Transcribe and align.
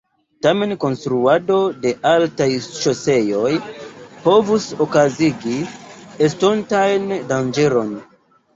Tamen 0.43 0.71
konstruado 0.83 1.57
de 1.83 1.91
altaj 2.11 2.47
ŝoseoj 2.79 3.53
povus 4.25 4.67
okazigi 4.89 5.61
estontajn 6.31 7.09
danĝeron. 7.33 7.97